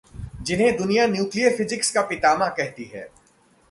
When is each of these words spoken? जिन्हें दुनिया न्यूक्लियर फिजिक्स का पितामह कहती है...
जिन्हें 0.41 0.77
दुनिया 0.77 1.05
न्यूक्लियर 1.07 1.55
फिजिक्स 1.57 1.91
का 1.91 2.01
पितामह 2.01 2.47
कहती 2.47 2.91
है... 2.93 3.07